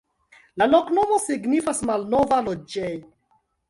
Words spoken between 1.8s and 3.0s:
malnova-loĝej'.